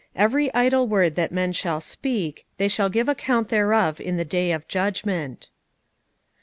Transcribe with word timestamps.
"Every 0.15 0.51
idle 0.55 0.87
word 0.87 1.13
that 1.13 1.31
men 1.31 1.53
shall 1.53 1.79
speak, 1.79 2.47
they 2.57 2.67
shall 2.67 2.89
give 2.89 3.07
account 3.07 3.49
thereof 3.49 4.01
in 4.01 4.17
the 4.17 4.25
day 4.25 4.51
of 4.51 4.67
judgment." 4.67 5.49